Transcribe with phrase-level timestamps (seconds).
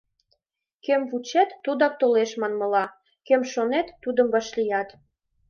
[0.83, 2.85] Кӧм вучет— тудак толеш манмыла,
[3.27, 4.89] кӧм шонет— тудым вашлият.